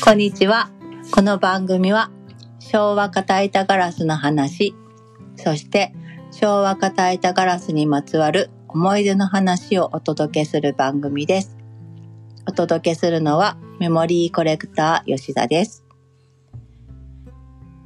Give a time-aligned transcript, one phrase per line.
[0.00, 0.70] こんにちは。
[1.12, 2.10] この番組は
[2.60, 4.74] 昭和片板ガラスの話、
[5.36, 5.92] そして
[6.30, 11.58] 昭和片板ガラスにまつわる思い出の話をお届けする番組です。
[12.46, 15.84] お届けするのはメモリーコレクター吉田です。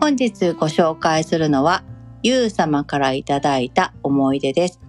[0.00, 1.82] 本日ご紹介するのは
[2.22, 4.80] ゆう様からいただいた思い出です。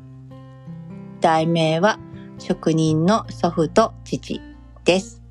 [1.20, 2.00] 題名は
[2.38, 4.40] 職人の祖父と父
[4.86, 5.27] です。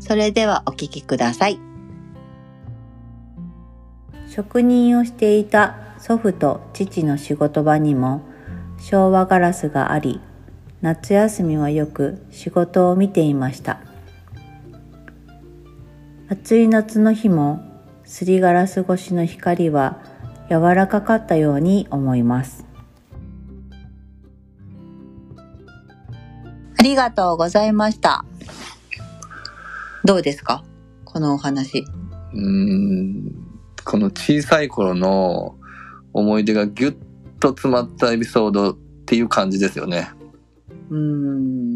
[0.00, 1.58] それではお聞きください。
[4.26, 8.22] 職人をしていた祖父と父の仕事場にも
[8.78, 10.20] 昭和ガラスがあり、
[10.80, 13.80] 夏休みはよく仕事を見ていました。
[16.30, 17.62] 暑い夏の日も
[18.04, 19.98] すりガラス越しの光は
[20.50, 22.64] 柔らかかったように思います。
[26.78, 28.24] ありがとうございました。
[30.08, 30.64] どうですか？
[31.04, 31.80] このお話。
[31.80, 33.30] うーん
[33.84, 35.54] この小さい頃の
[36.14, 36.96] 思い出がギュッ
[37.40, 40.08] と詰まったエピソードっていう感じですよね。
[40.88, 40.98] うー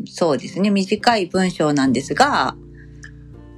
[0.03, 0.71] ん、そうですね。
[0.71, 2.57] 短い文章なんですが、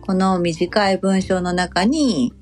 [0.00, 2.34] この短い文章の中に、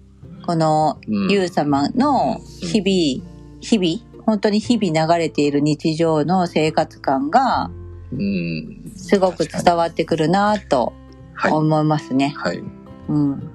[0.47, 3.29] このうんゆう様の日々、
[3.61, 7.71] 日々、本当に日々流れている日常の生活感が、
[8.11, 11.02] うんすごく伝わってくるなとはい。
[11.51, 12.35] 思いますね。
[12.37, 12.63] はい。
[13.09, 13.51] うん。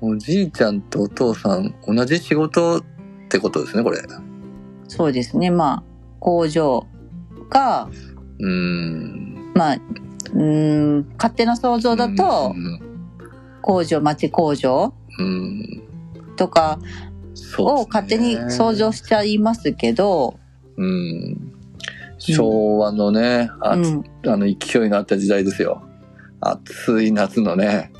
[0.00, 2.82] おじいちゃんとお父さん同じ仕事っ
[3.28, 3.98] てことですね、これ。
[4.86, 5.50] そうですね。
[5.50, 5.82] まあ、
[6.20, 6.86] 工場
[7.50, 7.88] が、
[8.38, 9.52] うーん。
[9.54, 12.80] まあ、うーん、勝手な想像だとう、ん。
[13.62, 15.82] 工場、町工場うん
[16.36, 16.78] とか
[17.58, 20.38] を勝手に想像しちゃいますけど、
[20.76, 21.52] うん。
[22.18, 24.04] 昭和のね、あうん。
[24.26, 25.82] あの勢いのあった時代ですよ。
[26.40, 27.92] 暑い夏のね。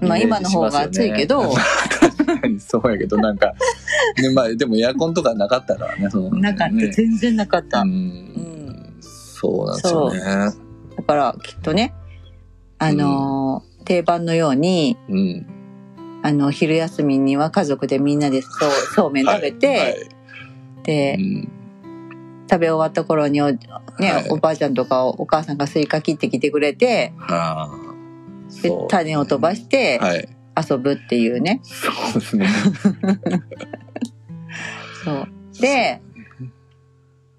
[0.00, 1.54] まあ今の方が暑いけど、ね
[2.26, 3.54] 確かにそうやけど、なんか、
[4.20, 6.08] ね、まあでもエアコンとかなかったからね。
[6.10, 7.80] そのなかった、ね全然なかった。
[7.80, 8.96] うん。
[9.00, 10.20] そうなんですよね。
[10.96, 11.94] だからきっとね、
[12.78, 15.46] あのー定番のように、うん。
[16.22, 19.94] あの、昼休みには家族でみんなでそうそうめん食べて、はいはい
[20.84, 21.61] で、うん
[22.52, 23.58] 食べ終わった頃にお,、ね
[23.98, 27.12] はいおばあちゃんとかお母さんがスイカ切ってきてくれて。
[27.12, 27.12] で
[28.48, 30.28] そう種を飛ばしてはい。
[30.70, 31.62] 遊ぶっていうね。
[31.64, 32.46] そうですね。
[35.02, 35.28] そう。
[35.58, 36.02] で、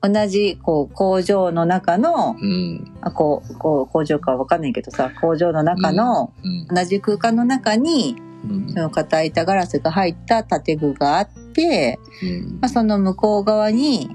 [0.02, 2.92] 同じこう工場の中の、うん。
[3.02, 6.76] あこうこう工場かわかんないけどさ工場の中のうん。
[6.76, 14.10] 同じ空間の中にうんその型板ガラスが入った建具があって、うんまあ、その向こう側に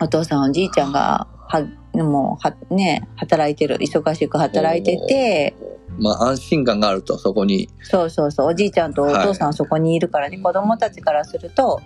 [0.00, 1.62] お父さんおじいちゃんがは
[1.94, 5.56] もうはね働いてる忙しく働いてて
[5.98, 7.68] まあ安心感があると、そこに。
[7.82, 11.80] そうそうそうおじいちゃんとお父さんはそこにいるからね、子供たちからすると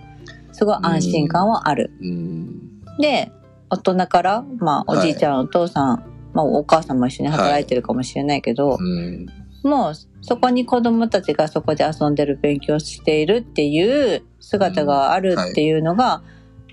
[0.51, 1.91] すごい安心感はある。
[2.01, 2.81] うん。
[2.99, 3.31] で
[3.69, 6.03] 大人から、まあ、おじいちゃん、お父さん、
[6.33, 9.25] まあ、お母さんも一緒に働いてるかもしれないけど、うん。
[9.63, 16.21] もうそこに子供たちがそこで遊んでる勉強しているっていう姿があるっていうのが、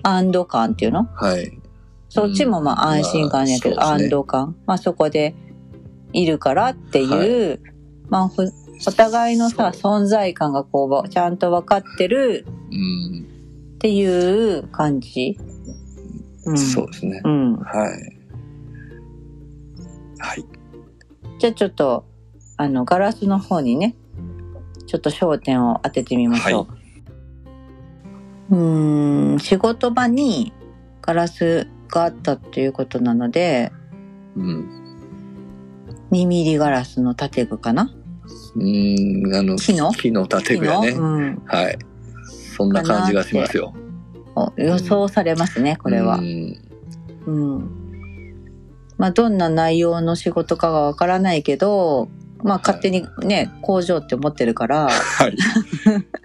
[0.03, 1.09] 安堵感っていうの？
[1.15, 1.59] はい。
[2.09, 4.55] そっちもまあ安心感やけど、まあね安堵感。
[4.67, 5.33] まあそこで
[6.11, 7.59] いるからっていう、
[8.09, 8.43] まあふ
[8.85, 13.25] お互いのさ、存在感がこう、ちゃんと分かってるうん。
[13.75, 15.39] っていう感じ？
[16.45, 16.57] うん。
[16.57, 17.21] そうですね。
[17.23, 17.55] うん。
[17.55, 18.17] はい。
[20.19, 20.45] はい。
[21.39, 22.05] じゃあちょっと、
[22.57, 23.95] あの、ガラスの方にね、
[24.85, 26.72] ちょっと焦点を当ててみましょう。
[28.49, 30.53] うーん、仕事場に
[31.01, 33.71] ガラスがあったということなので、
[34.35, 34.69] うん。
[36.11, 37.91] 2ミリガラスの建具かな？
[38.55, 39.35] うん。
[39.35, 40.89] あの、木の木の建具やね。
[40.89, 41.41] うん。
[41.45, 41.77] はい。
[42.55, 43.73] そんな感じがしますよ。
[44.35, 46.21] お予想されますね、これはう。
[46.21, 46.57] ん。
[47.25, 47.69] うん。
[48.97, 52.09] まあ、どんな内容の仕事かがわからないけど、
[52.43, 55.35] まあ、勝手にね、工場って思ってるから、はい。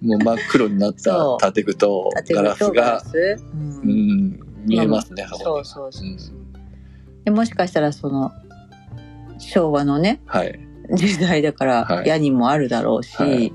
[0.05, 3.41] もう真っ黒になった建具と建ガラスが、ス、う
[3.85, 3.91] うん。
[4.31, 6.07] ん、見えますね、こそうにそうそう。
[6.07, 7.25] うん。
[7.25, 8.33] でもしかしたらその
[9.39, 10.59] 昭和のねはい。
[10.95, 12.09] 時代だからはい。
[12.09, 13.53] 屋根もあるだろうし、はい。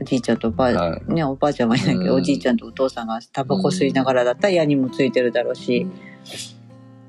[0.00, 2.18] おじいちゃんとおばあ、はねおばあちゃんはいないけど、うん。
[2.18, 5.86] おじいちゃんとお父さんがタバコ吸いながらだったら屋根もついてるだろうし、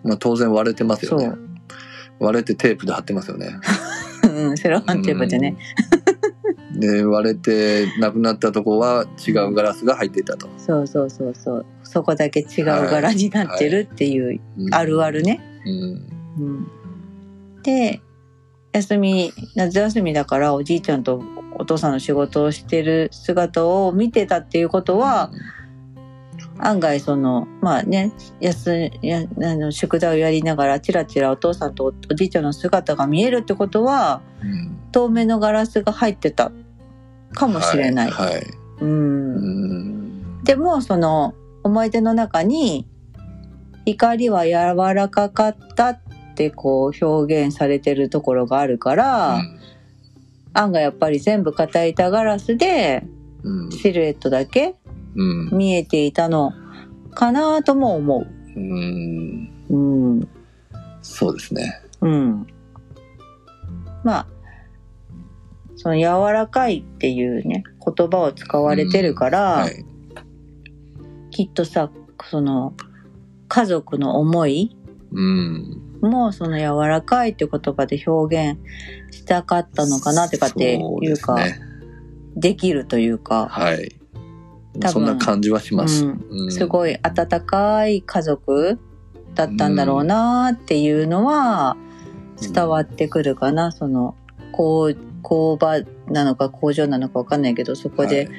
[0.03, 1.31] まあ当然割れてますよね。
[2.19, 3.59] 割れてテープで貼ってますよね。
[4.35, 5.57] うんセロハンテープでね、
[6.73, 6.79] うん。
[6.79, 10.49] で、割れてなくなったとこは違うガラスが入っていたと。
[10.57, 14.39] そうそうそうそうそこだけ違う柄になってるっていう、
[14.71, 15.39] あるあるね、
[16.37, 16.67] うん、
[17.63, 18.01] で
[18.73, 21.23] 休み夏休みだからおじいちゃんと
[21.57, 25.31] お父さんの仕事をしてる姿を見てたっていうことは、
[26.57, 34.75] 案外そのまあね休やあの宿題をやりながらチラチラお父さんとおじいちゃんの姿が見えるってことはうん。
[34.91, 36.53] 透明のガラスが入ってた
[37.33, 38.09] かもしれない。
[38.09, 38.35] はい。
[38.35, 38.43] はい。
[38.79, 39.35] うん。
[39.35, 39.39] う
[40.39, 40.43] ん。
[40.45, 42.87] でもその思い出の中に
[43.85, 45.99] 光は柔らかかったっ
[46.35, 49.41] てこう表現されてるところがあるから、
[50.53, 53.03] 案がやっぱり全部硬い板ガラスで
[53.43, 53.71] うん。
[53.71, 54.84] シルエットだけうん
[55.15, 56.53] 見えていたの
[57.13, 58.25] かなとも思
[58.55, 59.73] うんう。
[59.73, 59.77] う
[60.19, 60.27] ん。
[61.01, 61.81] そうですね。
[62.01, 62.47] うん。
[64.03, 64.27] まあ、
[65.75, 69.85] その柔らかいっていうね、言葉を使われてるから、はい。
[71.31, 71.91] きっとさ、
[72.29, 72.73] その、
[73.47, 74.75] 家族の思い
[75.11, 75.85] うん。
[76.01, 78.59] もその柔らかいって言葉で表現
[79.11, 81.65] したかったのかなってかっていうか、ですね
[82.35, 83.95] できるというか、はい。
[84.87, 86.05] そんな感じはします。
[86.05, 86.25] うん。
[86.29, 86.51] うん。
[86.51, 88.79] すごい温かい家族
[89.33, 91.77] だったんだろうなっていうのは
[92.41, 94.15] 伝わってくるかな、その
[94.51, 98.29] 工工場なのか工場なのかわかんないけどそこで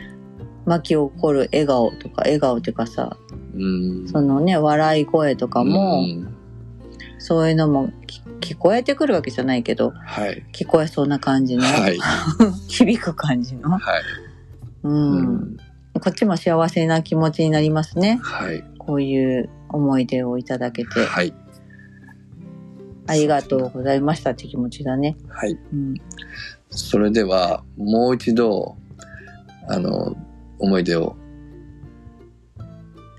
[0.65, 3.17] 巻き起こる笑顔とか笑顔っていうかさ
[3.55, 4.09] うん。
[4.09, 6.35] そのね笑い声とかも、うん。
[7.19, 10.45] そういうのもき聞こえてくるわけじゃないけどはい。
[10.53, 11.99] 聞こえそうな感じの、はい。
[12.69, 13.81] 響く感じの、はい。
[14.85, 14.93] うん。
[14.93, 15.57] うん
[16.01, 18.65] こっちも幸せな気持ちになりますねはい。
[18.79, 21.01] こういう思い出をいただけて。
[21.01, 21.35] はい。
[23.09, 25.17] ありがとうございましたって気持ちだね。
[25.29, 25.53] はい。
[25.73, 25.95] うん。
[26.71, 28.77] それでは、もう一度、
[29.69, 30.17] あの、
[30.59, 31.17] 思い出を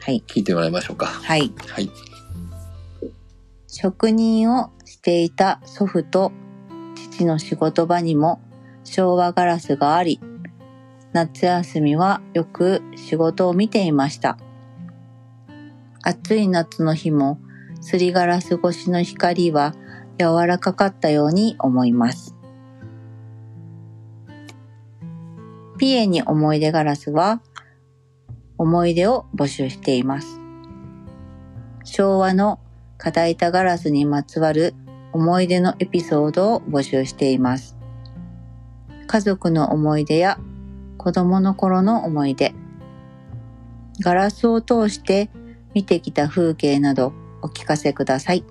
[0.07, 0.23] はい。
[0.25, 1.07] 聞いてもらいましょうか。
[1.07, 1.51] はい。
[1.67, 1.91] はい。
[3.67, 6.31] 職人をしていた祖父と
[6.95, 8.39] 父の仕事場にも
[8.85, 10.21] 昭和ガラスがあり、
[11.17, 14.37] 夏休みはよく仕事を見ていました。
[16.03, 17.39] 暑い夏の日も
[17.81, 19.73] すりガラス越しの光は
[20.19, 22.35] 柔らかかったように思います。
[25.79, 27.41] ピエに思い出ガラスは
[28.59, 30.39] 思い出を募集しています。
[31.83, 32.59] 昭和の
[32.99, 34.75] 片板ガラスにまつわる
[35.13, 37.75] 思い出のエピソードを募集しています。
[39.07, 40.37] 家族の思い出や
[40.97, 42.53] 子供の頃の思い出、
[44.01, 45.29] ガラスを通して
[45.73, 48.43] 見てきた風景などお聞かせください。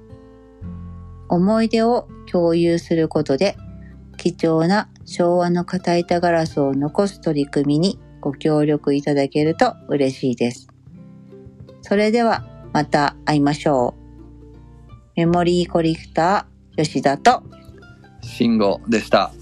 [1.28, 3.56] 思い出を共有することで
[4.16, 10.68] 貴重な昭和の片板ガラスを残す取り組みにご協力いただけると嬉しいです。
[11.82, 14.06] それではまた会いましょう。
[15.16, 17.42] メモリーコレクター吉田と
[18.20, 19.32] 慎吾でした。